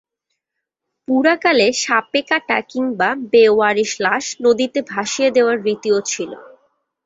পুরাকালে 1.07 1.67
সাপে 1.83 2.21
কাটা 2.29 2.57
কিংবা 2.69 3.09
বেওয়ারিশ 3.31 3.91
লাশ 4.01 4.25
নদীতে 4.43 4.79
ভাসিয়ে 4.91 5.29
দেওয়ার 5.35 5.57
রীতিও 5.65 5.99
ছিল। 6.05 6.31